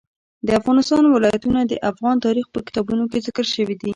[0.47, 3.89] د افغانستان ولايتونه د افغان تاریخ په کتابونو کې ذکر شوی دي.